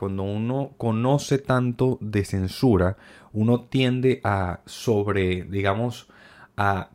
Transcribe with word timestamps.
cuando 0.00 0.22
uno 0.22 0.72
conoce 0.78 1.36
tanto 1.36 1.98
de 2.00 2.24
censura, 2.24 2.96
uno 3.34 3.66
tiende 3.68 4.22
a 4.24 4.60
sobre, 4.64 5.42
digamos, 5.42 6.08
a 6.56 6.88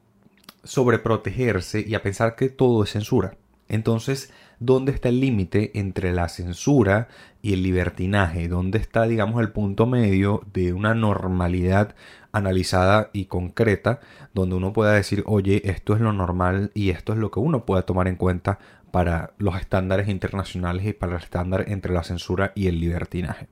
sobreprotegerse 0.64 1.86
y 1.88 1.94
a 1.94 2.02
pensar 2.02 2.36
que 2.36 2.50
todo 2.50 2.84
es 2.84 2.90
censura. 2.90 3.38
Entonces, 3.68 4.32
¿dónde 4.60 4.92
está 4.92 5.10
el 5.10 5.20
límite 5.20 5.72
entre 5.80 6.14
la 6.14 6.30
censura 6.30 7.08
y 7.42 7.54
el 7.54 7.64
libertinaje? 7.64 8.48
¿Dónde 8.48 8.78
está, 8.78 9.04
digamos, 9.04 9.42
el 9.42 9.52
punto 9.52 9.86
medio 9.86 10.44
de 10.54 10.74
una 10.74 10.94
normalidad 10.94 11.96
analizada 12.32 13.10
y 13.14 13.26
concreta, 13.26 14.02
donde 14.34 14.56
uno 14.56 14.74
pueda 14.74 14.92
decir, 14.92 15.24
oye, 15.26 15.62
esto 15.70 15.96
es 15.96 16.02
lo 16.02 16.12
normal 16.12 16.72
y 16.74 16.90
esto 16.90 17.14
es 17.14 17.20
lo 17.20 17.32
que 17.32 17.40
uno 17.40 17.66
puede 17.66 17.84
tomar 17.84 18.08
en 18.08 18.18
cuenta 18.18 18.60
para 18.92 19.34
los 19.38 19.58
estándares 19.58 20.10
internacionales 20.10 20.86
y 20.86 20.94
para 20.94 21.16
el 21.16 21.24
estándar 21.24 21.66
entre 21.68 21.94
la 21.94 22.04
censura 22.04 22.52
y 22.56 22.68
el 22.68 22.80
libertinaje? 22.80 23.48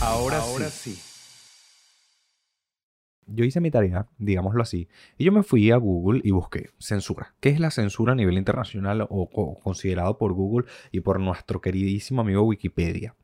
Ahora, 0.00 0.40
sí 0.70 1.13
yo 3.26 3.44
hice 3.44 3.60
mi 3.60 3.70
tarea, 3.70 4.06
digámoslo 4.18 4.62
así, 4.62 4.88
y 5.18 5.24
yo 5.24 5.32
me 5.32 5.42
fui 5.42 5.70
a 5.70 5.76
Google 5.76 6.20
y 6.24 6.30
busqué 6.30 6.70
censura. 6.78 7.34
¿Qué 7.40 7.50
es 7.50 7.60
la 7.60 7.70
censura 7.70 8.12
a 8.12 8.16
nivel 8.16 8.38
internacional 8.38 9.06
o, 9.08 9.60
considerado 9.62 10.18
por 10.18 10.32
Google 10.32 10.66
y 10.92 11.00
por 11.00 11.20
nuestro 11.20 11.60
queridísimo 11.60 12.22
amigo 12.22 12.42
Wikipedia? 12.42 13.14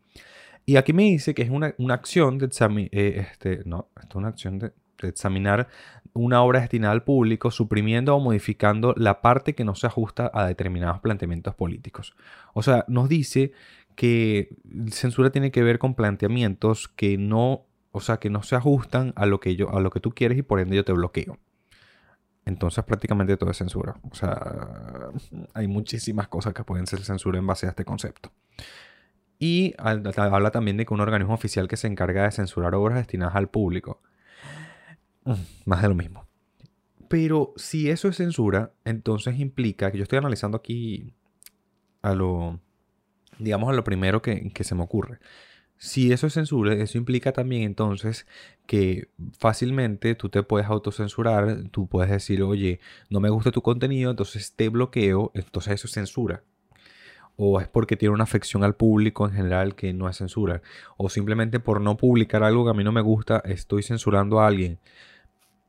Y 0.67 0.77
aquí 0.77 0.93
me 0.93 1.05
dice 1.05 1.35
que 1.35 1.43
es 1.43 1.51
una, 1.51 1.75
acción 1.89 2.39
de 2.39 2.47
examinar, 2.47 2.91
eh, 2.93 3.27
este, 3.31 3.63
no, 3.65 3.89
es 4.01 4.15
una 4.15 4.29
acción 4.29 4.59
de, 4.59 4.73
examinar 5.03 5.69
una 6.13 6.43
obra 6.43 6.61
destinada 6.61 6.93
al 6.93 7.05
público, 7.05 7.51
suprimiendo 7.51 8.15
o 8.15 8.21
modificando 8.21 8.95
la 8.97 9.23
parte 9.23 9.55
que 9.55 9.65
no 9.65 9.75
se 9.75 9.87
ajusta 9.87 10.31
a 10.35 10.47
determinados 10.47 11.01
planteamientos 11.01 11.55
políticos. 11.55 12.15
O 12.53 12.63
sea, 12.63 12.85
nos 12.89 13.09
dice 13.09 13.53
que 13.95 14.57
censura 14.91 15.31
tiene 15.31 15.51
que 15.51 15.63
ver 15.63 15.79
con 15.79 15.95
planteamientos 15.95 16.89
que 16.89 17.17
no 17.17 17.67
o 17.93 18.01
sea, 18.01 18.19
que 18.19 18.31
no 18.31 18.43
se 18.43 18.57
ajustan 18.57 19.13
a 19.17 19.27
lo 19.27 19.41
que 19.41 19.57
yo, 19.57 19.75
a 19.75 19.81
lo 19.81 19.91
que 19.91 20.01
tú 20.01 20.13
quieres 20.13 20.39
y 20.39 20.43
por 20.43 20.61
ende 20.61 20.77
yo 20.77 20.85
te 20.85 20.93
bloqueo. 20.93 21.39
Entonces 22.45 22.85
prácticamente 22.85 23.37
todo 23.37 23.51
es 23.51 23.57
censura. 23.57 23.97
O 24.11 24.15
sea, 24.15 25.11
hay 25.55 25.69
muchísimas 25.69 26.29
cosas 26.29 26.55
que 26.55 26.65
pueden 26.65 26.87
ser 26.87 27.03
censura 27.03 27.39
en 27.39 27.47
base 27.47 27.67
a 27.67 27.71
este 27.71 27.85
concepto. 27.85 28.33
Y 29.39 29.75
habla 29.79 30.51
también 30.51 30.77
de 30.77 30.85
que 30.85 30.93
un 30.93 31.01
organismo 31.01 31.35
oficial 31.35 31.67
que 31.67 31.77
se 31.77 31.87
encarga 31.87 32.25
de 32.25 32.31
censurar 32.31 32.75
obras 32.75 32.99
destinadas 32.99 33.37
al 33.37 33.49
público. 33.49 34.03
Mm, 35.25 35.35
más 35.65 35.83
de 35.83 35.89
lo 35.89 35.95
mismo. 35.95 36.27
Pero 37.09 37.53
si 37.57 37.91
eso 37.91 38.09
es 38.09 38.17
censura, 38.17 38.73
entonces 38.85 39.39
implica 39.39 39.91
que 39.91 39.99
yo 39.99 40.03
estoy 40.05 40.19
analizando 40.19 40.57
aquí 40.59 41.15
a 42.03 42.15
lo, 42.15 42.61
digamos, 43.39 43.71
a 43.71 43.73
lo 43.73 43.83
primero 43.83 44.23
que, 44.23 44.51
que 44.51 44.65
se 44.65 44.75
me 44.75 44.83
ocurre. 44.83 45.19
Si 45.83 46.13
eso 46.13 46.27
es 46.27 46.35
censura, 46.35 46.75
eso 46.75 46.99
implica 46.99 47.33
también 47.33 47.63
entonces 47.63 48.27
que 48.67 49.09
fácilmente 49.39 50.15
tú 50.15 50.29
te 50.29 50.43
puedes 50.43 50.69
autocensurar, 50.69 51.71
tú 51.71 51.87
puedes 51.87 52.11
decir, 52.11 52.43
oye, 52.43 52.81
no 53.09 53.19
me 53.19 53.31
gusta 53.31 53.51
tu 53.51 53.63
contenido, 53.63 54.11
entonces 54.11 54.53
te 54.55 54.69
bloqueo, 54.69 55.31
entonces 55.33 55.73
eso 55.73 55.87
es 55.87 55.95
censura. 55.95 56.43
O 57.37 57.63
es 57.63 57.69
porque 57.69 57.97
tiene 57.97 58.13
una 58.13 58.25
afección 58.25 58.63
al 58.63 58.77
público 58.77 59.27
en 59.27 59.33
general 59.33 59.75
que 59.75 59.95
no 59.95 60.07
es 60.07 60.19
censura. 60.19 60.61
O 60.99 61.09
simplemente 61.09 61.61
por 61.61 61.81
no 61.81 61.97
publicar 61.97 62.43
algo 62.43 62.65
que 62.65 62.71
a 62.73 62.75
mí 62.75 62.85
no 62.85 62.93
me 62.93 63.01
gusta, 63.01 63.39
estoy 63.47 63.83
censurando 63.83 64.41
a 64.41 64.49
alguien. 64.49 64.79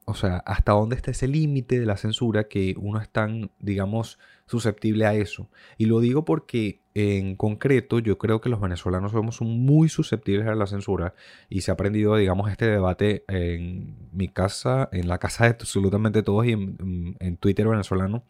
O 0.04 0.14
sea, 0.14 0.44
¿hasta 0.46 0.74
dónde 0.74 0.98
está 0.98 1.12
ese 1.12 1.30
límite 1.30 1.80
de 1.80 1.86
la 1.86 1.96
censura 1.96 2.50
que 2.50 2.76
uno 2.78 3.00
es 3.00 3.08
tan, 3.08 3.50
digamos, 3.60 4.20
susceptible 4.52 5.06
a 5.06 5.16
eso? 5.16 5.50
Y 5.78 5.86
lo 5.86 6.00
digo 6.00 6.26
porque 6.26 6.82
en 6.94 7.36
concreto 7.38 8.00
yo 8.00 8.18
creo 8.18 8.42
que 8.42 8.50
los 8.50 8.60
venezolanos 8.60 9.14
somos 9.14 9.42
muy 9.42 9.88
susceptibles 9.88 10.48
a 10.48 10.56
la 10.56 10.68
censura 10.68 11.14
y 11.50 11.62
se 11.62 11.72
ha 11.72 11.76
aprendido, 11.76 12.18
digamos, 12.18 12.52
este 12.52 12.68
debate 12.68 13.24
en 13.30 14.10
mi 14.12 14.28
casa, 14.28 14.90
en 14.92 15.08
la 15.08 15.18
casa 15.18 15.46
de 15.46 15.52
absolutamente 15.52 16.22
todos 16.22 16.46
y 16.46 16.52
en, 16.52 17.38
Twitter 17.40 17.68
venezolano, 17.68 18.26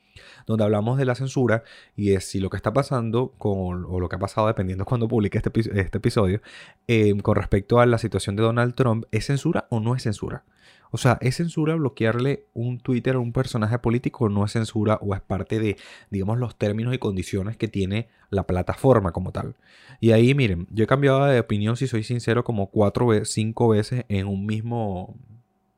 donde 0.45 0.63
hablamos 0.63 0.99
de 0.99 1.05
la 1.05 1.15
censura 1.15 1.63
y 1.95 2.13
es 2.13 2.25
si 2.25 2.39
lo 2.39 2.49
que 2.49 2.57
está 2.57 2.71
pasando 2.71 3.33
o 3.39 3.99
lo 3.99 4.09
que 4.09 4.15
ha 4.15 4.19
pasado 4.19 4.47
dependiendo 4.47 4.85
cuando 4.85 5.07
publique 5.07 5.39
este, 5.39 5.51
este 5.59 5.97
episodio, 5.97 6.41
eh, 6.87 7.19
con 7.21 7.35
respecto 7.35 7.79
a 7.79 7.85
la 7.87 7.97
situación 7.97 8.35
de 8.35 8.43
Donald 8.43 8.75
Trump, 8.75 9.05
¿es 9.11 9.25
censura 9.25 9.65
o 9.71 9.79
no 9.79 9.95
es 9.95 10.03
censura? 10.03 10.45
O 10.91 10.97
sea, 10.97 11.17
¿es 11.21 11.37
censura 11.37 11.75
bloquearle 11.75 12.45
un 12.53 12.79
Twitter 12.79 13.15
a 13.15 13.19
un 13.19 13.31
personaje 13.31 13.79
político 13.79 14.25
o 14.25 14.29
no 14.29 14.45
es 14.45 14.51
censura 14.51 14.99
o 15.01 15.15
es 15.15 15.21
parte 15.21 15.59
de, 15.59 15.77
digamos, 16.09 16.37
los 16.37 16.57
términos 16.57 16.93
y 16.93 16.97
condiciones 16.97 17.57
que 17.57 17.67
tiene 17.67 18.09
la 18.29 18.45
plataforma 18.45 19.11
como 19.11 19.31
tal? 19.31 19.55
Y 19.99 20.11
ahí, 20.11 20.35
miren, 20.35 20.67
yo 20.71 20.83
he 20.83 20.87
cambiado 20.87 21.25
de 21.25 21.39
opinión, 21.39 21.77
si 21.77 21.87
soy 21.87 22.03
sincero, 22.03 22.43
como 22.43 22.67
cuatro 22.67 23.09
cinco 23.25 23.69
veces 23.69 24.05
en 24.09 24.27
un 24.27 24.45
mismo... 24.45 25.15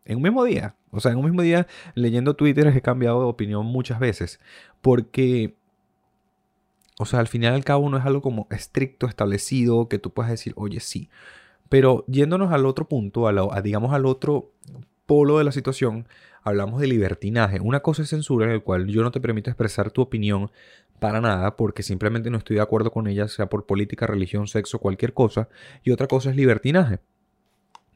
En 0.06 0.18
un 0.18 0.23
mismo 0.23 0.44
día. 0.44 0.75
O 0.91 1.00
sea, 1.00 1.12
en 1.12 1.18
un 1.18 1.25
mismo 1.25 1.41
día 1.41 1.68
leyendo 1.96 2.35
Twitter 2.35 2.68
he 2.68 2.81
cambiado 2.81 3.22
de 3.22 3.28
opinión 3.28 3.66
muchas 3.66 4.00
veces. 4.00 4.40
Porque 4.81 5.56
o 7.00 7.06
sea, 7.06 7.19
al 7.19 7.28
final 7.28 7.53
y 7.53 7.56
al 7.56 7.63
cabo 7.63 7.90
no 7.90 7.97
es 7.97 8.06
algo 8.06 8.22
como 8.22 8.47
estricto, 8.52 9.07
establecido, 9.07 9.90
que 9.90 10.00
tú 10.00 10.12
puedas 10.12 10.31
decir, 10.31 10.53
oye, 10.56 10.79
sí. 10.79 11.09
Pero 11.69 12.06
yéndonos 12.07 12.52
al 12.52 12.66
otro 12.66 12.88
punto, 12.88 13.28
a, 13.28 13.62
digamos 13.62 13.94
al 13.94 14.06
otro 14.06 14.52
polo 15.06 15.38
de 15.38 15.44
la 15.44 15.52
situación, 15.52 16.08
hablamos 16.44 16.80
de 16.81 16.88
libertinaje. 16.88 17.59
Una 17.59 17.81
cosa 17.81 18.03
es 18.03 18.09
censura 18.09 18.46
en 18.46 18.52
el 18.52 18.64
cual 18.64 18.88
yo 18.88 19.03
no 19.03 19.12
te 19.12 19.22
permito 19.22 19.50
expresar 19.50 19.91
tu 19.91 20.02
opinión 20.02 20.52
para 21.00 21.22
nada 21.22 21.56
porque 21.58 21.84
simplemente 21.84 22.30
no 22.30 22.38
estoy 22.38 22.58
de 22.58 22.62
acuerdo 22.62 22.91
con 22.91 23.08
ella, 23.08 23.28
sea 23.28 23.47
por 23.50 23.66
política, 23.66 24.08
religión, 24.08 24.47
sexo, 24.47 24.80
cualquier 24.80 25.14
cosa. 25.14 25.50
Y 25.84 25.91
otra 25.91 26.08
cosa 26.08 26.30
es 26.30 26.36
libertinaje, 26.36 27.00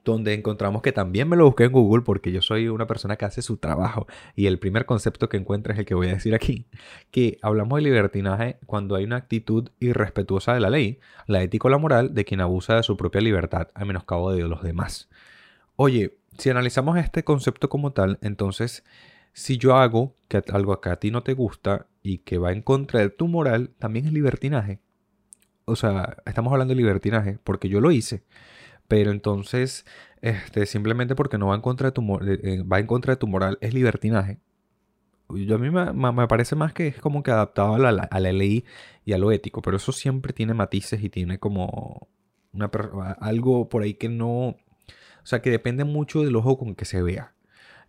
donde 0.04 0.34
encontramos 0.34 0.82
que 0.82 0.92
también 0.92 1.30
me 1.30 1.36
lo 1.36 1.46
busqué 1.46 1.66
en 1.66 1.72
Google 1.72 2.04
porque 2.04 2.32
yo 2.32 2.42
soy 2.42 2.68
una 2.68 2.88
persona 2.88 3.16
que 3.16 3.26
hace 3.26 3.42
su 3.42 3.58
trabajo 3.58 4.08
y 4.36 4.48
el 4.48 4.60
primer 4.60 4.86
concepto 4.86 5.30
que 5.30 5.38
encuentro 5.38 5.74
es 5.74 5.80
el 5.80 5.86
que 5.86 5.96
voy 5.96 6.08
a 6.08 6.14
decir 6.14 6.34
aquí, 6.34 6.66
que 7.12 7.38
hablamos 7.42 7.78
de 7.78 7.84
libertinaje 7.84 8.58
cuando 8.66 8.96
hay 8.96 9.04
una 9.04 9.18
actitud 9.18 9.70
irrespetuosa 9.80 10.54
de 10.54 10.60
la 10.60 10.70
ley, 10.70 11.00
la 11.28 11.42
ética 11.44 11.68
o 11.68 11.72
la 11.72 11.78
moral 11.78 12.14
de 12.14 12.26
quien 12.26 12.42
abusa 12.42 12.76
de 12.76 12.84
su 12.84 12.98
propia 12.98 13.22
libertad 13.22 13.70
a 13.74 13.86
menoscabo 13.86 14.32
de 14.32 14.44
los 14.44 14.64
demás. 14.64 15.10
Oye, 15.80 16.18
si 16.40 16.50
analizamos 16.50 16.98
este 16.98 17.24
concepto 17.24 17.70
como 17.70 17.94
tal, 17.94 18.18
entonces, 18.22 18.84
si 19.34 19.60
yo 19.60 19.76
hago 19.76 20.16
que 20.28 20.44
algo 20.52 20.82
que 20.82 20.90
a 20.90 20.96
ti 20.96 21.12
no 21.12 21.22
te 21.22 21.34
gusta 21.34 21.86
y 22.02 22.18
que 22.20 22.40
va 22.40 22.52
en 22.52 22.64
contra 22.64 23.00
de 23.00 23.10
tu 23.10 23.28
moral, 23.28 23.70
también 23.78 24.08
es 24.08 24.12
libertinaje. 24.12 24.80
O 25.66 25.76
sea, 25.76 26.18
estamos 26.26 26.52
hablando 26.52 26.74
de 26.74 26.80
libertinaje 26.80 27.38
porque 27.44 27.70
yo 27.70 27.80
lo 27.80 27.92
hice. 27.92 28.24
Pero 28.88 29.12
entonces, 29.12 29.86
este, 30.22 30.66
simplemente 30.66 31.14
porque 31.16 31.38
no 31.38 31.48
va 31.48 31.56
en 31.56 31.62
contra 31.62 31.90
de 31.90 31.92
tu, 31.92 32.02
eh, 32.24 32.64
va 32.64 32.80
en 32.80 32.88
contra 32.88 33.14
de 33.14 33.18
tu 33.18 33.28
moral, 33.28 33.60
es 33.62 33.76
libertinaje. 33.76 34.40
Yo 35.30 35.58
a 35.58 35.60
mí 35.60 35.70
me, 35.70 36.28
parece 36.28 36.56
más 36.56 36.74
que 36.74 36.88
es 36.88 37.00
como 37.00 37.22
que 37.22 37.32
adaptado 37.32 37.76
a 37.76 37.80
la, 37.92 38.32
ley 38.32 38.66
y 39.06 39.14
a 39.14 39.20
lo 39.20 39.32
ético, 39.32 39.62
pero 39.62 39.78
eso 39.78 39.92
siempre 39.92 40.34
tiene 40.34 40.56
matices 40.56 41.04
y 41.04 41.10
tiene 41.10 41.38
como 41.38 42.08
una, 42.54 42.72
algo 43.20 43.70
por 43.70 43.84
ahí 43.84 43.94
que 43.94 44.10
no, 44.10 44.56
o 45.28 45.30
sea, 45.30 45.42
que 45.42 45.50
depende 45.50 45.84
mucho 45.84 46.24
del 46.24 46.38
ojo 46.38 46.58
con 46.58 46.74
que 46.74 46.86
se 46.86 47.04
vea. 47.04 47.34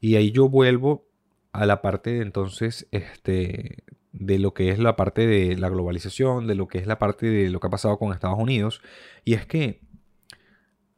Y 0.01 0.17
ahí 0.17 0.33
yo 0.33 0.49
vuelvo 0.49 1.07
a 1.53 1.67
la 1.67 1.83
parte 1.83 2.11
de 2.11 2.23
entonces, 2.23 2.89
este, 2.91 3.85
de 4.11 4.41
lo 4.41 4.55
que 4.55 4.71
es 4.71 4.81
la 4.81 4.97
parte 4.97 5.25
de 5.25 5.57
la 5.57 5.69
globalización, 5.69 6.49
de 6.49 6.57
lo 6.57 6.67
que 6.67 6.79
es 6.79 6.89
la 6.89 6.99
parte 6.99 7.27
de 7.27 7.49
lo 7.51 7.61
que 7.61 7.69
ha 7.69 7.71
pasado 7.71 7.97
con 7.97 8.13
Estados 8.13 8.41
Unidos. 8.41 8.83
Y 9.25 9.35
es 9.35 9.47
que, 9.47 9.83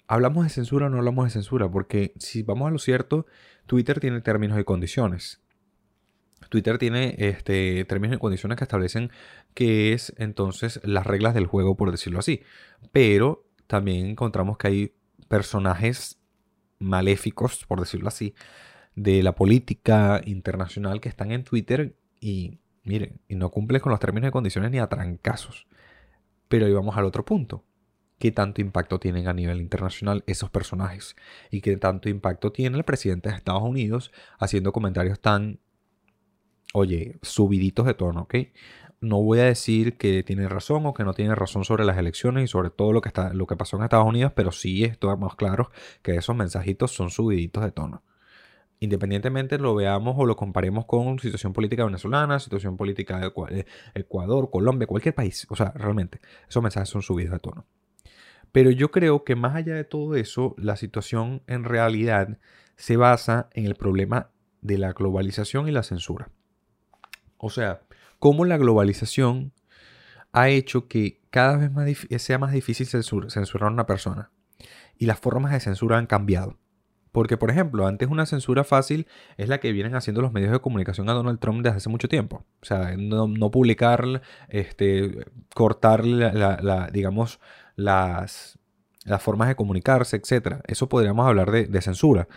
¿hablamos 0.06 0.44
de 0.44 0.48
censura 0.48 0.86
o 0.86 0.88
no 0.88 0.96
hablamos 0.96 1.26
de 1.26 1.30
censura? 1.30 1.70
Porque 1.70 2.14
si 2.16 2.42
vamos 2.42 2.68
a 2.68 2.70
lo 2.70 2.78
cierto, 2.78 3.26
Twitter 3.66 4.00
tiene 4.00 4.22
términos 4.22 4.58
y 4.58 4.64
condiciones. 4.64 5.42
Twitter 6.48 6.78
tiene 6.78 7.16
este, 7.18 7.84
términos 7.84 8.16
y 8.16 8.18
condiciones 8.18 8.56
que 8.56 8.64
establecen 8.64 9.10
qué 9.52 9.92
es 9.92 10.14
entonces 10.16 10.80
las 10.84 11.06
reglas 11.06 11.34
del 11.34 11.46
juego, 11.46 11.76
por 11.76 11.90
decirlo 11.90 12.18
así. 12.18 12.40
Pero 12.92 13.44
también 13.66 14.06
encontramos 14.06 14.56
que 14.56 14.68
hay 14.68 14.94
personajes 15.28 16.19
maléficos, 16.80 17.64
por 17.66 17.78
decirlo 17.78 18.08
así, 18.08 18.34
de 18.96 19.22
la 19.22 19.36
política 19.36 20.20
internacional 20.24 21.00
que 21.00 21.08
están 21.08 21.30
en 21.30 21.44
Twitter 21.44 21.94
y 22.20 22.58
miren, 22.84 23.20
y 23.28 23.36
no 23.36 23.50
cumplen 23.50 23.80
con 23.80 23.90
los 23.90 24.00
términos 24.00 24.28
y 24.28 24.32
condiciones 24.32 24.70
ni 24.70 24.78
a 24.78 24.88
trancazos. 24.88 25.66
Pero 26.48 26.66
ahí 26.66 26.72
vamos 26.72 26.96
al 26.96 27.04
otro 27.04 27.24
punto. 27.24 27.64
¿Qué 28.18 28.32
tanto 28.32 28.60
impacto 28.60 28.98
tienen 28.98 29.28
a 29.28 29.32
nivel 29.32 29.60
internacional 29.60 30.24
esos 30.26 30.50
personajes? 30.50 31.16
¿Y 31.50 31.60
qué 31.62 31.76
tanto 31.76 32.08
impacto 32.08 32.52
tiene 32.52 32.76
el 32.76 32.84
presidente 32.84 33.30
de 33.30 33.36
Estados 33.36 33.62
Unidos 33.62 34.12
haciendo 34.38 34.72
comentarios 34.72 35.20
tan, 35.20 35.60
oye, 36.74 37.18
subiditos 37.22 37.86
de 37.86 37.94
tono, 37.94 38.22
¿ok? 38.22 38.34
No 39.00 39.22
voy 39.22 39.38
a 39.40 39.44
decir 39.44 39.96
que 39.96 40.22
tiene 40.22 40.48
razón 40.48 40.84
o 40.86 40.94
que 40.94 41.04
no 41.04 41.14
tiene 41.14 41.34
razón 41.34 41.64
sobre 41.64 41.84
las 41.84 41.96
elecciones 41.96 42.44
y 42.44 42.46
sobre 42.46 42.70
todo 42.70 42.92
lo 42.92 43.00
que, 43.00 43.08
está, 43.08 43.32
lo 43.32 43.46
que 43.46 43.56
pasó 43.56 43.76
en 43.76 43.84
Estados 43.84 44.06
Unidos, 44.06 44.32
pero 44.34 44.52
sí 44.52 44.84
estamos 44.84 45.36
claros 45.36 45.68
que 46.02 46.16
esos 46.16 46.36
mensajitos 46.36 46.92
son 46.92 47.10
subiditos 47.10 47.64
de 47.64 47.72
tono. 47.72 48.02
Independientemente 48.78 49.58
lo 49.58 49.74
veamos 49.74 50.14
o 50.18 50.24
lo 50.24 50.36
comparemos 50.36 50.86
con 50.86 51.18
situación 51.18 51.52
política 51.52 51.84
venezolana, 51.84 52.38
situación 52.38 52.76
política 52.76 53.18
de 53.18 53.32
eh, 53.50 53.66
Ecuador, 53.94 54.50
Colombia, 54.50 54.86
cualquier 54.86 55.14
país. 55.14 55.46
O 55.50 55.56
sea, 55.56 55.72
realmente, 55.74 56.20
esos 56.48 56.62
mensajes 56.62 56.88
son 56.88 57.02
subidos 57.02 57.32
de 57.32 57.40
tono. 57.40 57.66
Pero 58.52 58.70
yo 58.70 58.90
creo 58.90 59.22
que 59.22 59.36
más 59.36 59.54
allá 59.54 59.74
de 59.74 59.84
todo 59.84 60.14
eso, 60.16 60.54
la 60.58 60.76
situación 60.76 61.42
en 61.46 61.64
realidad 61.64 62.38
se 62.76 62.96
basa 62.96 63.50
en 63.52 63.66
el 63.66 63.74
problema 63.74 64.30
de 64.62 64.78
la 64.78 64.92
globalización 64.92 65.68
y 65.68 65.72
la 65.72 65.82
censura. 65.82 66.30
O 67.36 67.50
sea, 67.50 67.82
cómo 68.20 68.44
la 68.44 68.58
globalización 68.58 69.52
ha 70.32 70.48
hecho 70.48 70.86
que 70.86 71.20
cada 71.30 71.56
vez 71.56 71.72
más 71.72 71.88
sea 72.18 72.38
más 72.38 72.52
difícil 72.52 72.86
censurar 72.86 73.68
a 73.68 73.72
una 73.72 73.86
persona. 73.86 74.30
Y 74.96 75.06
las 75.06 75.18
formas 75.18 75.52
de 75.52 75.60
censura 75.60 75.98
han 75.98 76.06
cambiado. 76.06 76.58
Porque, 77.12 77.36
por 77.36 77.50
ejemplo, 77.50 77.88
antes 77.88 78.08
una 78.08 78.26
censura 78.26 78.62
fácil 78.62 79.08
es 79.36 79.48
la 79.48 79.58
que 79.58 79.72
vienen 79.72 79.96
haciendo 79.96 80.22
los 80.22 80.32
medios 80.32 80.52
de 80.52 80.60
comunicación 80.60 81.08
a 81.08 81.12
Donald 81.12 81.40
Trump 81.40 81.62
desde 81.64 81.78
hace 81.78 81.88
mucho 81.88 82.06
tiempo. 82.08 82.44
O 82.62 82.64
sea, 82.64 82.94
no, 82.96 83.50
publicar, 83.50 84.22
este, 84.48 85.26
cortar, 85.54 86.04
la, 86.04 86.88
digamos, 86.92 87.40
las, 87.74 88.58
formas 89.18 89.48
de 89.48 89.56
comunicarse, 89.56 90.16
etc. 90.18 90.60
Eso 90.68 90.88
podríamos 90.88 91.26
hablar 91.26 91.50
de 91.50 91.80
censura. 91.80 92.28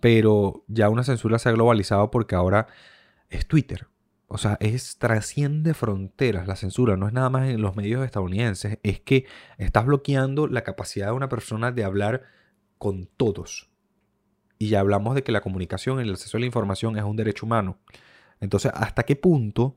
Pero 0.00 0.64
ya 0.66 0.88
una 0.88 1.02
censura 1.02 1.38
se 1.38 1.50
ha 1.50 1.52
globalizado 1.52 2.10
porque 2.10 2.34
ahora 2.34 2.68
es 3.28 3.46
Twitter. 3.46 3.91
O 4.32 4.38
sea, 4.38 4.56
es 4.60 4.96
trasciende 4.96 5.74
fronteras 5.74 6.46
la 6.46 6.56
censura, 6.56 6.96
no 6.96 7.06
es 7.06 7.12
nada 7.12 7.28
más 7.28 7.50
en 7.50 7.60
los 7.60 7.76
medios 7.76 8.02
estadounidenses, 8.02 8.78
es 8.82 8.98
que 8.98 9.26
estás 9.58 9.84
bloqueando 9.84 10.46
la 10.46 10.62
capacidad 10.62 11.08
de 11.08 11.12
una 11.12 11.28
persona 11.28 11.70
de 11.70 11.84
hablar 11.84 12.22
con 12.78 13.10
todos. 13.18 13.70
Y 14.56 14.68
ya 14.70 14.80
hablamos 14.80 15.14
de 15.14 15.22
que 15.22 15.32
la 15.32 15.42
comunicación 15.42 16.00
el 16.00 16.12
acceso 16.12 16.38
a 16.38 16.40
la 16.40 16.46
información 16.46 16.96
es 16.96 17.04
un 17.04 17.16
derecho 17.16 17.44
humano. 17.44 17.78
Entonces, 18.40 18.72
¿hasta 18.74 19.02
qué 19.02 19.16
punto 19.16 19.76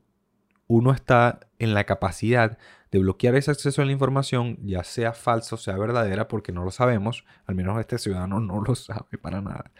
uno 0.68 0.90
está 0.92 1.40
en 1.58 1.74
la 1.74 1.84
capacidad 1.84 2.56
de 2.90 2.98
bloquear 2.98 3.34
ese 3.34 3.50
acceso 3.50 3.82
a 3.82 3.84
la 3.84 3.92
información, 3.92 4.56
ya 4.62 4.84
sea 4.84 5.12
falsa 5.12 5.56
o 5.56 5.58
sea 5.58 5.76
verdadera, 5.76 6.28
porque 6.28 6.52
no 6.52 6.64
lo 6.64 6.70
sabemos, 6.70 7.26
al 7.44 7.56
menos 7.56 7.78
este 7.78 7.98
ciudadano 7.98 8.40
no 8.40 8.62
lo 8.62 8.74
sabe 8.74 9.18
para 9.20 9.42
nada. 9.42 9.70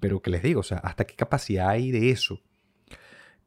Pero 0.00 0.22
que 0.22 0.30
les 0.30 0.42
digo, 0.42 0.60
o 0.60 0.64
sea, 0.64 0.78
¿hasta 0.78 1.04
qué 1.04 1.16
capacidad 1.16 1.68
hay 1.68 1.90
de 1.90 2.08
eso? 2.10 2.40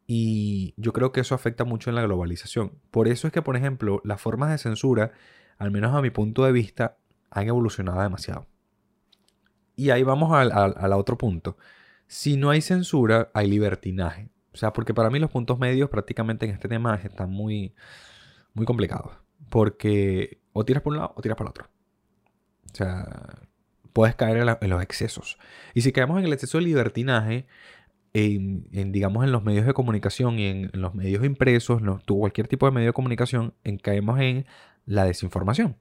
Y 0.07 0.73
yo 0.77 0.93
creo 0.93 1.11
que 1.11 1.21
eso 1.21 1.33
afecta 1.33 1.63
mucho 1.63 1.89
en 1.89 1.95
la 1.95 2.03
globalización. 2.03 2.73
Por 2.91 3.07
eso 3.07 3.27
es 3.27 3.33
que, 3.33 3.41
por 3.41 3.55
ejemplo, 3.55 4.01
las 4.03 4.21
formas 4.21 4.51
de 4.51 4.57
censura, 4.57 5.11
al 5.57 5.71
menos 5.71 5.95
a 5.95 6.01
mi 6.01 6.11
punto 6.11 6.45
de 6.45 6.51
vista, 6.51 6.97
han 7.31 7.47
evolucionado 7.47 8.01
demasiado. 8.01 8.47
Y 9.75 9.89
ahí 9.89 10.03
vamos 10.03 10.31
al, 10.33 10.93
otro 10.93 11.17
punto. 11.17 11.57
Si 12.07 12.37
no 12.37 12.49
hay 12.49 12.61
censura, 12.61 13.29
hay 13.33 13.49
libertinaje. 13.49 14.29
O 14.53 14.57
sea, 14.57 14.71
porque 14.71 14.93
para 14.93 15.09
mí 15.09 15.19
los 15.19 15.31
puntos 15.31 15.59
medios 15.59 15.89
prácticamente 15.89 16.45
en 16.45 16.51
este 16.51 16.69
tema 16.69 16.95
están 16.95 17.29
muy, 17.29 17.75
muy 18.53 18.65
complicados. 18.65 19.17
Porque 19.49 20.39
o 20.53 20.63
tiras 20.63 20.81
por 20.81 20.93
un 20.93 20.99
lado 20.99 21.13
o 21.15 21.21
tiras 21.21 21.37
por 21.37 21.45
el 21.45 21.49
otro. 21.49 21.67
O 22.71 22.75
sea, 22.75 23.41
puedes 23.91 24.15
caer 24.15 24.37
en, 24.37 24.57
en 24.61 24.69
los 24.69 24.81
excesos. 24.81 25.37
Y 25.73 25.81
si 25.81 25.91
caemos 25.91 26.19
en 26.19 26.25
el 26.25 26.33
exceso 26.33 26.57
de 26.57 26.63
libertinaje, 26.63 27.47
en, 28.17 28.93
digamos, 28.93 29.25
en 29.25 29.33
los 29.33 29.43
medios 29.43 29.65
de 29.65 29.73
comunicación 29.73 30.39
y 30.39 30.45
en, 30.45 30.71
los 30.73 30.95
medios 30.95 31.25
impresos, 31.25 31.81
no, 31.81 31.99
cualquier 32.07 32.47
tipo 32.47 32.65
de 32.65 32.71
medio 32.71 32.87
de 32.87 32.93
comunicación, 32.93 33.53
en, 33.65 33.77
caemos 33.77 34.21
en 34.21 34.45
la 34.85 35.03
desinformación. 35.03 35.75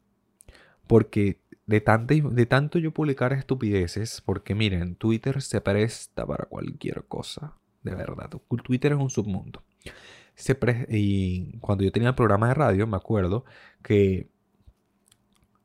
Porque 0.89 1.41
de, 1.67 1.81
de 2.33 2.47
tanto 2.47 2.79
yo 2.81 2.91
publicar 2.91 3.33
estupideces, 3.33 4.21
porque 4.21 4.57
miren, 4.57 4.97
Twitter 4.97 5.41
se 5.43 5.61
presta 5.61 6.27
para 6.27 6.47
cualquier 6.47 7.05
cosa, 7.05 7.55
de 7.85 7.95
verdad. 7.95 8.29
Twitter 8.65 8.93
es 8.93 8.99
un 8.99 9.11
submundo. 9.11 9.63
Se 10.35 10.59
y 10.89 11.57
cuando 11.59 11.85
yo 11.85 11.93
tenía 11.93 12.09
el 12.09 12.15
programa 12.17 12.49
de 12.49 12.55
radio, 12.55 12.89
me 12.89 12.97
acuerdo 12.97 13.45
que 13.81 14.29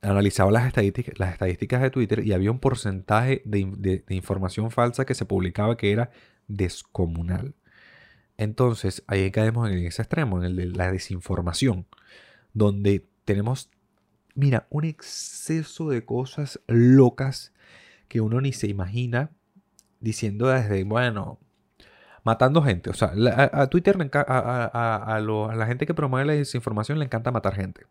analizaba 0.03 0.51
las 0.51 0.67
estadísticas, 0.67 1.17
las 1.17 1.33
estadísticas 1.33 1.81
de 1.81 1.89
Twitter 1.89 2.23
y 2.23 2.33
había 2.33 2.51
un 2.51 2.59
porcentaje 2.59 3.41
de 3.43 4.03
información 4.09 4.69
falsa 4.69 5.05
que 5.05 5.15
se 5.15 5.25
publicaba 5.25 5.75
que 5.75 5.91
era 5.91 6.11
descomunal. 6.49 7.55
Entonces, 8.37 9.03
ahí 9.07 9.31
caemos 9.31 9.69
en 9.69 9.85
ese 9.85 10.01
extremo, 10.01 10.39
en 10.39 10.43
el 10.45 10.55
de 10.57 10.65
la 10.67 10.91
desinformación, 10.91 11.85
donde 12.53 13.05
tenemos, 13.23 13.69
mira, 14.35 14.67
un 14.69 14.83
exceso 14.83 15.89
de 15.89 16.03
cosas 16.03 16.59
locas 16.67 17.53
que 18.09 18.19
uno 18.19 18.41
ni 18.41 18.51
se 18.51 18.67
imagina 18.67 19.31
diciendo 20.01 20.47
desde, 20.47 20.83
bueno, 20.83 21.39
matando 22.23 22.61
gente. 22.61 22.89
O 22.89 22.93
sea, 22.93 23.13
a, 23.53 23.67
Twitter, 23.67 23.97
a, 24.13 25.21
la 25.55 25.65
gente 25.67 25.85
que 25.85 25.93
promueve 25.93 26.25
la 26.25 26.33
desinformación 26.33 26.99
le 26.99 27.05
encanta 27.05 27.31
matar 27.31 27.55
gente 27.55 27.85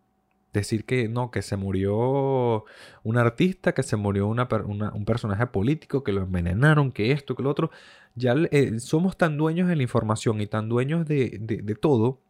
decir 0.53 0.85
que 0.85 1.09
no, 1.09 1.31
que 1.31 1.43
se 1.43 1.57
murió 1.57 2.65
un 3.03 3.19
artista, 3.19 3.73
que 3.75 3.83
se 3.83 3.97
murió 3.97 4.27
una, 4.27 4.49
un 4.95 5.05
personaje 5.05 5.47
político, 5.47 6.03
que 6.03 6.13
lo 6.13 6.23
envenenaron, 6.23 6.93
que 6.93 7.13
esto, 7.13 7.35
que 7.35 7.43
lo 7.43 7.51
otro. 7.51 7.71
Ya 8.15 8.35
eh, 8.51 8.81
somos 8.81 9.17
tan 9.17 9.37
dueños 9.37 9.69
de 9.69 9.77
la 9.77 9.83
información 9.83 10.41
y 10.41 10.47
tan 10.47 10.69
dueños 10.69 11.07
de, 11.07 11.39
de, 11.41 11.75
todo 11.75 12.21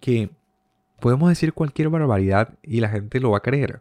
que 0.00 0.30
podemos 1.00 1.28
decir 1.28 1.54
cualquier 1.54 1.88
barbaridad 1.88 2.58
y 2.62 2.80
la 2.80 2.88
gente 2.90 3.20
lo 3.20 3.30
va 3.30 3.38
a 3.38 3.42
creer. 3.42 3.80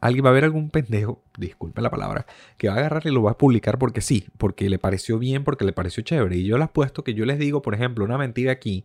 Alguien 0.00 0.26
va 0.26 0.30
a 0.30 0.32
ver 0.32 0.44
algún 0.44 0.70
pendejo, 0.70 1.22
disculpe 1.38 1.80
la 1.80 1.90
palabra, 1.90 2.26
que 2.58 2.68
va 2.68 2.74
a 2.74 2.78
agarrar 2.78 3.06
y 3.06 3.10
lo 3.10 3.22
va 3.22 3.32
a 3.32 3.38
publicar 3.38 3.78
porque 3.78 4.02
sí, 4.02 4.26
porque 4.36 4.68
le 4.68 4.78
pareció 4.78 5.18
bien, 5.18 5.42
porque 5.42 5.64
le 5.64 5.72
pareció 5.72 6.02
chévere. 6.02 6.36
Y 6.36 6.44
yo 6.44 6.58
les 6.58 6.68
puesto 6.68 7.02
que 7.02 7.14
yo 7.14 7.24
les 7.24 7.38
digo, 7.38 7.62
por 7.62 7.74
ejemplo, 7.74 8.04
una 8.04 8.18
mentira 8.18 8.52
aquí 8.52 8.84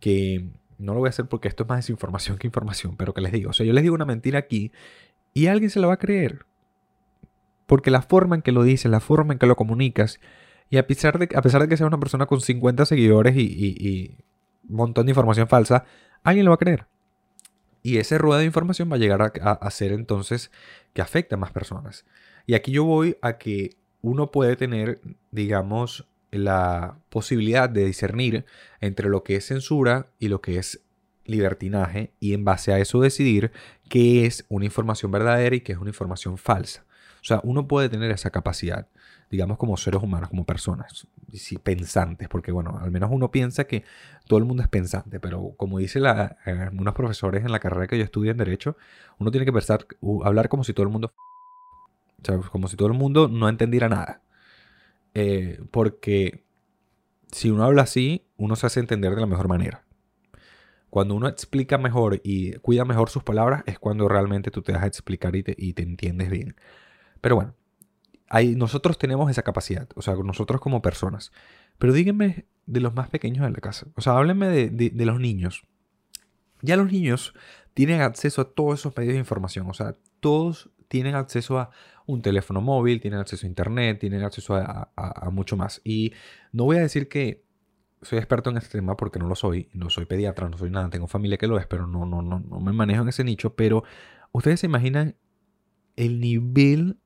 que 0.00 0.48
no 0.78 0.94
lo 0.94 1.00
voy 1.00 1.08
a 1.08 1.10
hacer 1.10 1.26
porque 1.26 1.48
esto 1.48 1.64
es 1.64 1.68
más 1.68 1.78
desinformación 1.78 2.38
que 2.38 2.46
información, 2.46 2.96
pero 2.96 3.12
que 3.12 3.20
les 3.20 3.32
digo, 3.32 3.50
o 3.50 3.52
sea, 3.52 3.66
yo 3.66 3.72
les 3.72 3.82
digo 3.82 3.94
una 3.94 4.04
mentira 4.04 4.38
aquí 4.38 4.72
y 5.34 5.46
alguien 5.48 5.70
se 5.70 5.80
la 5.80 5.88
va 5.88 5.94
a 5.94 5.98
creer. 5.98 6.46
Porque 7.66 7.90
la 7.90 8.00
forma 8.00 8.36
en 8.36 8.42
que 8.42 8.52
lo 8.52 8.62
dices, 8.62 8.90
la 8.90 9.00
forma 9.00 9.34
en 9.34 9.38
que 9.38 9.46
lo 9.46 9.56
comunicas, 9.56 10.20
y 10.70 10.78
a 10.78 10.86
pesar 10.86 11.18
de, 11.18 11.28
a 11.36 11.42
pesar 11.42 11.60
de 11.60 11.68
que 11.68 11.76
sea 11.76 11.86
una 11.86 11.98
persona 12.00 12.26
con 12.26 12.40
50 12.40 12.86
seguidores 12.86 13.34
y, 13.36 14.16
un 14.68 14.76
montón 14.76 15.06
de 15.06 15.12
información 15.12 15.48
falsa, 15.48 15.84
alguien 16.22 16.44
lo 16.44 16.50
va 16.50 16.56
a 16.56 16.58
creer. 16.58 16.86
Y 17.82 17.98
ese 17.98 18.18
rueda 18.18 18.40
de 18.40 18.46
información 18.46 18.90
va 18.90 18.96
a 18.96 18.98
llegar 18.98 19.22
a, 19.22 19.52
a, 19.52 19.70
ser 19.70 19.92
entonces 19.92 20.50
que 20.92 21.02
afecte 21.02 21.34
a 21.34 21.38
más 21.38 21.52
personas. 21.52 22.04
Y 22.46 22.54
aquí 22.54 22.72
yo 22.72 22.84
voy 22.84 23.16
a 23.22 23.38
que 23.38 23.76
uno 24.02 24.30
puede 24.30 24.56
tener, 24.56 25.00
digamos, 25.30 26.06
la 26.30 26.98
posibilidad 27.08 27.68
de 27.70 27.84
discernir 27.84 28.44
entre 28.80 29.08
lo 29.08 29.22
que 29.24 29.36
es 29.36 29.46
censura 29.46 30.06
y 30.18 30.28
lo 30.28 30.40
que 30.40 30.58
es 30.58 30.82
libertinaje 31.24 32.12
y 32.20 32.32
en 32.32 32.44
base 32.44 32.72
a 32.72 32.78
eso 32.78 33.00
decidir 33.00 33.52
qué 33.88 34.26
es 34.26 34.44
una 34.48 34.64
información 34.64 35.12
verdadera 35.12 35.54
y 35.54 35.60
qué 35.60 35.72
es 35.72 35.78
una 35.78 35.90
información 35.90 36.38
falsa. 36.38 36.84
O 37.20 37.24
sea, 37.24 37.40
uno 37.44 37.68
puede 37.68 37.88
tener 37.88 38.10
esa 38.10 38.30
capacidad, 38.30 38.88
digamos 39.30 39.58
como 39.58 39.76
seres 39.76 40.02
humanos, 40.02 40.30
como 40.30 40.44
personas, 40.44 41.06
pensantes, 41.62 42.28
porque 42.28 42.52
bueno, 42.52 42.78
al 42.80 42.90
menos 42.90 43.10
uno 43.12 43.30
piensa 43.30 43.64
que 43.64 43.84
todo 44.26 44.38
el 44.38 44.44
mundo 44.44 44.62
es 44.62 44.68
pensante, 44.68 45.20
pero 45.20 45.54
como 45.56 45.78
dice 45.78 46.00
la, 46.00 46.38
eh, 46.46 46.70
unos 46.72 46.94
profesores 46.94 47.44
en 47.44 47.52
la 47.52 47.58
carrera 47.58 47.86
que 47.86 47.98
yo 47.98 48.04
estudié 48.04 48.30
en 48.30 48.38
Derecho, 48.38 48.76
uno 49.18 49.30
tiene 49.30 49.44
que 49.44 49.52
pensar, 49.52 49.86
hablar 50.24 50.48
como 50.48 50.64
si 50.64 50.72
todo 50.72 50.84
el 50.84 50.92
mundo... 50.92 51.12
O 52.20 52.24
sea, 52.24 52.38
como 52.38 52.66
si 52.66 52.76
todo 52.76 52.88
el 52.88 52.94
mundo 52.94 53.28
no 53.28 53.48
entendiera 53.48 53.88
nada. 53.88 54.22
Eh, 55.20 55.60
porque 55.72 56.44
si 57.32 57.50
uno 57.50 57.64
habla 57.64 57.82
así, 57.82 58.24
uno 58.36 58.54
se 58.54 58.66
hace 58.66 58.78
entender 58.78 59.16
de 59.16 59.20
la 59.20 59.26
mejor 59.26 59.48
manera. 59.48 59.84
Cuando 60.90 61.16
uno 61.16 61.26
explica 61.26 61.76
mejor 61.76 62.20
y 62.22 62.52
cuida 62.60 62.84
mejor 62.84 63.10
sus 63.10 63.24
palabras, 63.24 63.64
es 63.66 63.80
cuando 63.80 64.08
realmente 64.08 64.52
tú 64.52 64.62
te 64.62 64.70
das 64.70 64.84
a 64.84 64.86
explicar 64.86 65.34
y 65.34 65.42
te, 65.42 65.56
y 65.58 65.72
te 65.72 65.82
entiendes 65.82 66.30
bien. 66.30 66.54
Pero 67.20 67.34
bueno, 67.34 67.54
ahí 68.28 68.54
nosotros 68.54 68.96
tenemos 68.96 69.28
esa 69.28 69.42
capacidad, 69.42 69.88
o 69.96 70.02
sea, 70.02 70.14
nosotros 70.14 70.60
como 70.60 70.82
personas. 70.82 71.32
Pero 71.78 71.92
díganme 71.92 72.46
de 72.66 72.78
los 72.78 72.94
más 72.94 73.10
pequeños 73.10 73.44
de 73.44 73.50
la 73.50 73.58
casa. 73.58 73.88
O 73.96 74.00
sea, 74.00 74.12
háblenme 74.12 74.46
de, 74.46 74.70
de 74.70 75.04
los 75.04 75.18
niños. 75.18 75.64
Ya 76.62 76.76
los 76.76 76.92
niños 76.92 77.34
tienen 77.74 78.02
acceso 78.02 78.42
a 78.42 78.50
todos 78.52 78.78
esos 78.78 78.96
medios 78.96 79.14
de 79.14 79.18
información. 79.18 79.68
O 79.68 79.74
sea, 79.74 79.96
todos 80.20 80.70
tienen 80.88 81.14
acceso 81.14 81.58
a 81.58 81.70
un 82.06 82.22
teléfono 82.22 82.60
móvil, 82.60 83.00
tienen 83.00 83.20
acceso 83.20 83.46
a 83.46 83.48
internet, 83.48 84.00
tienen 84.00 84.22
acceso 84.22 84.56
a, 84.56 85.30
mucho 85.30 85.56
más. 85.56 85.80
Y 85.84 86.12
no 86.52 86.64
voy 86.64 86.78
a 86.78 86.80
decir 86.80 87.08
que 87.08 87.44
soy 88.02 88.18
experto 88.18 88.50
en 88.50 88.56
este 88.56 88.78
tema 88.78 88.96
porque 88.96 89.18
no 89.18 89.26
lo 89.26 89.34
soy, 89.34 89.68
no 89.74 89.90
soy 89.90 90.06
pediatra, 90.06 90.48
no 90.48 90.56
soy 90.56 90.70
nada, 90.70 90.88
tengo 90.88 91.06
familia 91.06 91.36
que 91.36 91.46
lo 91.46 91.58
es, 91.58 91.66
pero 91.66 91.86
no, 91.86 92.06
no, 92.06 92.22
no, 92.22 92.40
no 92.40 92.60
me 92.60 92.72
manejo 92.72 93.02
en 93.02 93.08
ese 93.08 93.24
nicho. 93.24 93.54
Pero 93.54 93.84
ustedes 94.32 94.60
se 94.60 94.66
imaginan 94.66 95.16
el 95.96 96.20
nivel 96.20 96.98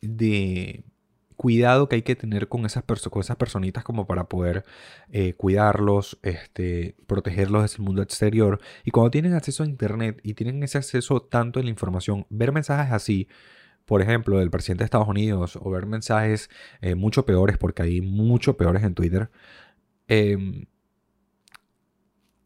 de 0.00 0.84
cuidado 1.36 1.88
que 1.88 1.96
hay 1.96 2.02
que 2.02 2.16
tener 2.16 2.48
con 2.48 2.66
esas, 2.66 2.84
con 2.84 3.20
esas 3.20 3.36
personitas 3.36 3.84
como 3.84 4.06
para 4.06 4.28
poder 4.28 4.64
eh, 5.10 5.34
cuidarlos, 5.34 6.18
este, 6.22 6.96
protegerlos 7.06 7.62
desde 7.62 7.76
el 7.78 7.84
mundo 7.84 8.02
exterior. 8.02 8.60
Y 8.84 8.90
cuando 8.90 9.10
tienen 9.10 9.34
acceso 9.34 9.62
a 9.62 9.66
Internet 9.66 10.20
y 10.22 10.34
tienen 10.34 10.62
ese 10.62 10.78
acceso 10.78 11.22
tanto 11.22 11.60
en 11.60 11.66
la 11.66 11.70
información, 11.70 12.26
ver 12.30 12.52
mensajes 12.52 12.92
así 12.92 13.28
por 13.84 14.00
ejemplo, 14.00 14.38
del 14.38 14.50
presidente 14.50 14.82
de 14.82 14.86
Estados 14.86 15.08
Unidos 15.08 15.58
o 15.60 15.70
ver 15.70 15.86
mensajes 15.86 16.48
eh, 16.80 16.94
mucho 16.94 17.26
peores, 17.26 17.58
porque 17.58 17.82
hay 17.82 18.00
mucho 18.00 18.56
peores 18.56 18.82
en 18.82 18.94
Twitter, 18.94 19.30
em, 20.08 20.66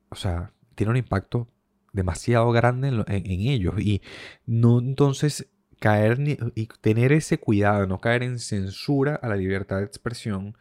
o 0.09 0.17
sea, 0.17 0.53
tiene 0.75 0.91
un 0.91 0.97
impacto 0.97 1.49
demasiado 1.93 2.51
grande 2.53 2.89
en, 2.89 3.25
ellos. 3.27 3.75
Y 3.81 4.03
no 4.47 4.79
entonces 4.79 5.49
caer 5.79 6.19
y 6.55 6.67
tener 6.81 7.13
ese 7.13 7.39
cuidado, 7.39 7.87
no 7.87 8.01
caer 8.01 8.23
en 8.23 8.39
censura 8.39 9.15
a 9.15 9.29
la 9.29 9.37
libertad 9.37 9.79
de 9.79 9.85
expresión 9.85 10.57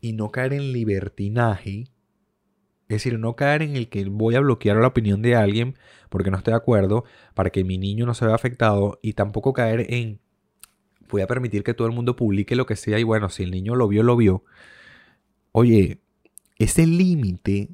y 0.00 0.12
no 0.12 0.30
caer 0.30 0.52
en 0.52 0.72
libertinaje. 0.72 1.84
Es 2.88 3.04
decir, 3.04 3.18
no 3.18 3.36
caer 3.36 3.62
en 3.62 3.76
el 3.76 3.88
que 3.88 4.04
voy 4.04 4.34
a 4.34 4.40
bloquear 4.40 4.76
la 4.76 4.88
opinión 4.88 5.22
de 5.22 5.34
alguien 5.34 5.76
porque 6.10 6.30
no 6.30 6.36
estoy 6.36 6.52
de 6.52 6.58
acuerdo 6.58 7.04
para 7.34 7.50
que 7.50 7.64
mi 7.64 7.78
niño 7.78 8.04
no 8.06 8.14
se 8.14 8.26
vea 8.26 8.34
afectado 8.34 8.98
y 9.02 9.14
tampoco 9.14 9.52
caer 9.52 9.86
en 9.92 10.20
voy 11.12 11.22
a 11.22 11.26
permitir 11.26 11.62
que 11.62 11.74
todo 11.74 11.86
el 11.86 11.94
mundo 11.94 12.16
publique 12.16 12.56
lo 12.56 12.66
que 12.66 12.76
sea 12.76 12.98
y 12.98 13.02
bueno, 13.02 13.28
si 13.28 13.42
el 13.42 13.50
niño 13.50 13.76
lo 13.76 13.86
vio, 13.86 14.02
lo 14.02 14.16
vio. 14.16 14.44
Oye, 15.52 16.00
ese 16.58 16.86
límite 16.86 17.68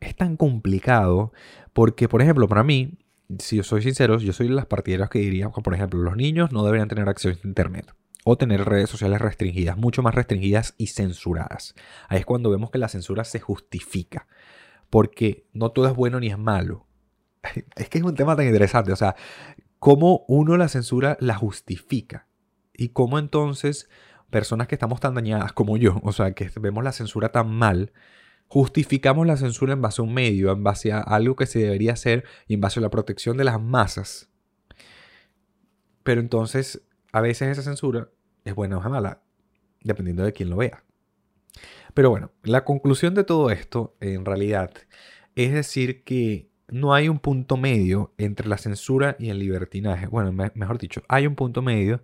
es 0.00 0.14
tan 0.14 0.36
complicado 0.36 1.32
porque, 1.72 2.08
por 2.08 2.22
ejemplo, 2.22 2.48
para 2.48 2.62
mí, 2.62 2.98
si 3.38 3.56
yo 3.56 3.62
soy 3.62 3.82
sincero, 3.82 4.18
yo 4.18 4.32
soy 4.32 4.48
de 4.48 4.54
las 4.54 4.66
partidarias 4.66 5.10
que 5.10 5.18
diría, 5.18 5.48
por 5.50 5.74
ejemplo, 5.74 6.00
los 6.00 6.16
niños 6.16 6.52
no 6.52 6.64
deberían 6.64 6.88
tener 6.88 7.08
acceso 7.08 7.38
a 7.42 7.46
Internet 7.46 7.92
o 8.24 8.36
tener 8.36 8.64
redes 8.64 8.90
sociales 8.90 9.20
restringidas, 9.20 9.76
mucho 9.76 10.02
más 10.02 10.14
restringidas 10.14 10.74
y 10.78 10.88
censuradas. 10.88 11.74
Ahí 12.08 12.18
es 12.18 12.26
cuando 12.26 12.50
vemos 12.50 12.70
que 12.70 12.78
la 12.78 12.88
censura 12.88 13.22
se 13.24 13.38
justifica, 13.38 14.26
porque 14.90 15.46
no 15.52 15.70
todo 15.70 15.86
es 15.86 15.94
bueno 15.94 16.18
ni 16.18 16.28
es 16.28 16.38
malo. 16.38 16.86
Es 17.76 17.88
que 17.88 17.98
es 17.98 18.04
un 18.04 18.16
tema 18.16 18.34
tan 18.34 18.46
interesante, 18.46 18.92
o 18.92 18.96
sea, 18.96 19.14
cómo 19.78 20.24
uno 20.26 20.56
la 20.56 20.66
censura 20.66 21.16
la 21.20 21.36
justifica 21.36 22.26
y 22.74 22.88
cómo 22.88 23.20
entonces 23.20 23.88
personas 24.30 24.66
que 24.66 24.74
estamos 24.74 24.98
tan 24.98 25.14
dañadas 25.14 25.52
como 25.52 25.76
yo, 25.76 26.00
o 26.02 26.12
sea, 26.12 26.32
que 26.32 26.50
vemos 26.60 26.82
la 26.82 26.90
censura 26.90 27.30
tan 27.30 27.48
mal, 27.48 27.92
justificamos 28.48 29.26
la 29.26 29.36
censura 29.36 29.72
en 29.72 29.82
base 29.82 30.00
a 30.00 30.04
un 30.04 30.14
medio, 30.14 30.52
en 30.52 30.62
base 30.62 30.92
a 30.92 31.00
algo 31.00 31.36
que 31.36 31.46
se 31.46 31.60
debería 31.60 31.92
hacer 31.92 32.24
y 32.46 32.54
en 32.54 32.60
base 32.60 32.80
a 32.80 32.82
la 32.82 32.90
protección 32.90 33.36
de 33.36 33.44
las 33.44 33.60
masas. 33.60 34.30
Pero 36.02 36.20
entonces, 36.20 36.82
a 37.12 37.20
veces 37.20 37.48
esa 37.48 37.62
censura 37.62 38.10
es 38.44 38.54
buena 38.54 38.78
o 38.78 38.80
es 38.80 38.88
mala, 38.88 39.22
dependiendo 39.82 40.22
de 40.22 40.32
quién 40.32 40.50
lo 40.50 40.56
vea. 40.56 40.84
Pero 41.94 42.10
bueno, 42.10 42.30
la 42.42 42.64
conclusión 42.64 43.14
de 43.14 43.24
todo 43.24 43.50
esto, 43.50 43.96
en 44.00 44.24
realidad, 44.24 44.70
es 45.34 45.52
decir 45.52 46.04
que 46.04 46.50
no 46.68 46.94
hay 46.94 47.08
un 47.08 47.18
punto 47.18 47.56
medio 47.56 48.12
entre 48.18 48.48
la 48.48 48.58
censura 48.58 49.16
y 49.18 49.30
el 49.30 49.38
libertinaje. 49.38 50.06
Bueno, 50.06 50.32
mejor 50.54 50.78
dicho, 50.78 51.02
hay 51.08 51.26
un 51.26 51.34
punto 51.34 51.62
medio 51.62 52.02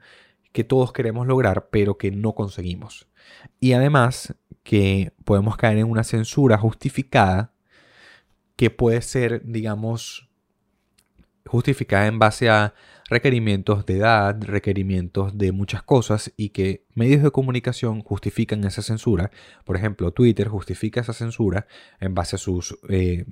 que 0.53 0.65
todos 0.65 0.93
queremos 0.93 1.27
lograr, 1.27 1.69
pero 1.71 1.99
que 1.99 2.11
no 2.11 2.35
conseguimos. 2.35 3.09
Y 3.59 3.73
además 3.73 4.35
que 4.63 5.13
podemos 5.25 5.57
caer 5.57 5.79
en 5.79 5.91
una 5.91 6.05
censura 6.05 6.59
justificada 6.59 7.53
que 8.57 8.71
puede 8.71 9.03
ser, 9.03 9.43
digamos, 9.45 10.29
justificada 11.47 12.07
en 12.07 12.19
base 12.19 12.49
a 12.49 12.75
requerimientos 13.09 13.85
de 13.85 13.99
edad, 13.99 14.37
requerimientos 14.41 15.37
de 15.37 15.53
muchas 15.53 15.83
cosas 15.83 16.33
y 16.37 16.51
que 16.51 16.87
medios 16.95 17.23
de 17.23 17.31
comunicación 17.31 18.01
justifican 18.01 18.65
esa 18.65 18.83
censura. 18.83 19.31
Por 19.65 19.77
ejemplo, 19.77 20.13
Twitter 20.13 20.49
justifica 20.49 21.01
esa 21.01 21.13
censura 21.13 21.67
en 22.01 22.15
base 22.15 22.37
a 22.37 22.39
sus 22.39 22.79
eh, 22.89 23.27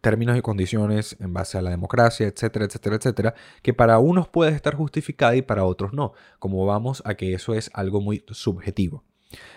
términos 0.00 0.36
y 0.36 0.42
condiciones, 0.42 1.16
en 1.18 1.32
base 1.32 1.58
a 1.58 1.62
la 1.62 1.70
democracia, 1.70 2.26
etcétera, 2.26 2.66
etcétera, 2.66 2.96
etcétera, 2.96 3.34
que 3.62 3.74
para 3.74 3.98
unos 3.98 4.28
puede 4.28 4.52
estar 4.52 4.74
justificada 4.74 5.34
y 5.34 5.42
para 5.42 5.64
otros 5.64 5.92
no, 5.92 6.12
como 6.38 6.64
vamos 6.66 7.02
a 7.04 7.14
que 7.14 7.34
eso 7.34 7.54
es 7.54 7.70
algo 7.74 8.00
muy 8.00 8.24
subjetivo. 8.28 9.04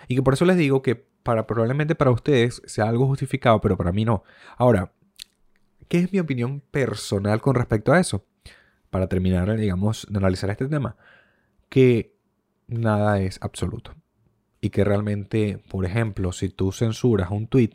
Y 0.08 0.16
que 0.16 0.24
por 0.24 0.34
eso 0.34 0.46
les 0.46 0.58
digo 0.58 0.82
que 0.82 0.96
para, 0.96 1.48
probablemente 1.48 1.96
para 1.96 2.12
ustedes 2.12 2.62
sea 2.66 2.90
algo 2.90 3.08
justificado, 3.08 3.62
pero 3.62 3.78
para 3.78 3.92
mí 3.92 4.06
no. 4.06 4.24
Ahora, 4.58 4.92
¿qué 5.88 6.00
es 6.00 6.12
mi 6.12 6.20
opinión 6.20 6.62
personal 6.72 7.42
con 7.42 7.56
respecto 7.56 7.92
a 7.94 8.00
eso? 8.00 8.26
Para 8.90 9.08
terminar, 9.08 9.56
digamos, 9.56 10.08
de 10.10 10.18
analizar 10.18 10.50
este 10.50 10.68
tema, 10.68 10.98
que 11.70 12.16
nada 12.68 13.20
es 13.20 13.40
absoluto. 13.42 13.96
Y 14.60 14.70
que 14.70 14.84
realmente, 14.84 15.64
por 15.70 15.86
ejemplo, 15.86 16.32
si 16.32 16.50
tú 16.50 16.72
censuras 16.72 17.32
un 17.32 17.48
tweet, 17.48 17.72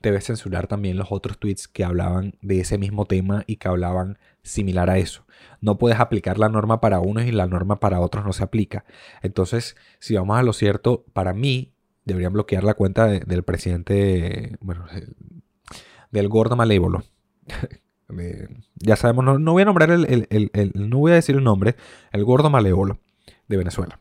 debes 0.00 0.26
censurar 0.26 0.66
también 0.66 0.96
los 0.96 1.08
otros 1.10 1.38
tweets 1.38 1.68
que 1.68 1.84
hablaban 1.84 2.34
de 2.42 2.60
ese 2.60 2.78
mismo 2.78 3.06
tema 3.06 3.44
y 3.46 3.56
que 3.56 3.68
hablaban 3.68 4.18
similar 4.42 4.90
a 4.90 4.98
eso. 4.98 5.26
No 5.60 5.78
puedes 5.78 5.98
aplicar 6.00 6.38
la 6.38 6.48
norma 6.48 6.80
para 6.80 7.00
unos 7.00 7.24
y 7.24 7.32
la 7.32 7.46
norma 7.46 7.80
para 7.80 8.00
otros 8.00 8.24
no 8.24 8.32
se 8.32 8.44
aplica. 8.44 8.84
Entonces, 9.22 9.76
si 9.98 10.14
vamos 10.14 10.38
a 10.38 10.42
lo 10.42 10.52
cierto, 10.52 11.04
para 11.12 11.32
mí 11.32 11.72
deberían 12.04 12.32
bloquear 12.32 12.64
la 12.64 12.74
cuenta 12.74 13.06
del 13.06 13.42
presidente, 13.42 14.56
bueno, 14.60 14.86
del 16.10 16.28
gordo 16.28 16.56
malévolo. 16.56 17.04
ya 18.76 18.96
sabemos, 18.96 19.40
no, 19.40 19.52
voy 19.52 19.62
a 19.62 19.66
nombrar 19.66 19.90
el, 19.90 20.72
no 20.74 20.98
voy 20.98 21.12
a 21.12 21.16
decir 21.16 21.36
el 21.36 21.44
nombre, 21.44 21.74
el 22.12 22.24
gordo 22.24 22.50
malévolo 22.50 23.00
de 23.48 23.56
Venezuela. 23.56 24.00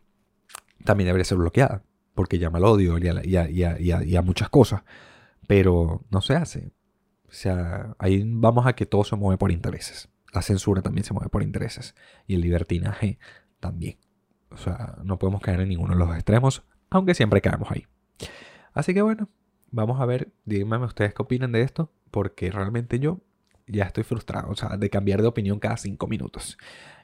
También 0.84 1.08
debería 1.08 1.26
ser 1.26 1.40
bloqueada, 1.40 1.84
porque 2.14 2.38
llama 2.38 2.60
al 2.60 2.66
odio 2.66 2.98
y 3.00 4.16
a 4.16 4.22
muchas 4.22 4.50
cosas. 4.50 4.84
Pero 5.48 6.04
no 6.10 6.22
se 6.22 6.36
hace. 6.36 6.74
O 7.28 7.32
sea, 7.32 7.96
ahí 8.00 8.24
vamos 8.26 8.66
a 8.66 8.74
que 8.74 8.86
todo 8.86 9.04
se 9.04 9.16
mueve 9.16 9.38
por 9.38 9.52
intereses. 9.52 10.10
La 10.34 10.42
censura 10.42 10.82
también 10.82 11.04
se 11.04 11.14
mueve 11.14 11.30
por 11.30 11.44
intereses. 11.44 11.96
Y 12.28 12.36
el 12.36 12.42
libertinaje 12.42 13.20
también. 13.60 13.98
O 14.50 14.58
sea, 14.58 14.98
no 15.04 15.20
podemos 15.20 15.42
caer 15.42 15.62
en 15.62 15.70
ninguno 15.70 15.94
de 15.94 16.00
los 16.00 16.16
extremos, 16.16 16.64
aunque 16.90 17.14
siempre 17.14 17.42
caemos 17.42 17.70
ahí. 17.72 17.86
Así 18.74 18.94
que 18.94 19.02
bueno, 19.02 19.30
vamos 19.72 20.00
a 20.00 20.06
ver, 20.06 20.32
díganme 20.46 20.78
ustedes 20.86 21.14
qué 21.14 21.22
opinan 21.22 21.52
de 21.52 21.62
esto, 21.62 21.92
porque 22.12 22.52
realmente 22.52 23.00
yo 23.00 23.22
ya 23.68 23.86
estoy 23.86 24.04
frustrado, 24.04 24.50
o 24.50 24.56
sea, 24.56 24.78
de 24.78 24.90
cambiar 24.90 25.22
de 25.22 25.28
opinión 25.28 25.60
cada 25.60 25.78
cinco 25.78 26.08
minutos. 26.08 26.58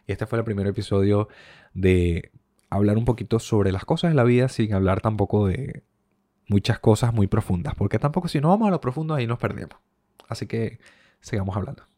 Y 0.08 0.12
este 0.12 0.26
fue 0.26 0.40
el 0.40 0.46
primer 0.46 0.68
episodio 0.68 1.28
de 1.74 2.32
hablar 2.70 2.98
un 2.98 3.06
poquito 3.06 3.40
sobre 3.40 3.72
las 3.72 3.86
cosas 3.86 4.12
de 4.12 4.16
la 4.16 4.24
vida 4.24 4.48
sin 4.48 4.74
hablar 4.74 5.02
tampoco 5.02 5.48
de, 5.48 5.84
muchas 6.52 6.80
cosas 6.80 7.14
muy 7.14 7.28
profundas, 7.28 7.74
porque 7.76 7.98
tampoco 7.98 8.28
si 8.28 8.42
no 8.42 8.50
vamos 8.50 8.68
a 8.68 8.72
lo 8.72 8.82
profundo 8.82 9.16
ahí 9.16 9.26
nos 9.26 9.40
perdemos. 9.40 9.78
Así 10.28 10.46
que 10.46 10.80
sigamos 11.22 11.56
hablando. 11.56 11.91